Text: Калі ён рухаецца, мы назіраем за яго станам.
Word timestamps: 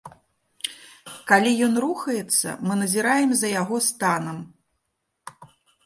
Калі 1.31 1.51
ён 1.67 1.73
рухаецца, 1.85 2.49
мы 2.69 2.81
назіраем 2.83 3.31
за 3.43 3.47
яго 3.61 3.77
станам. 3.93 4.37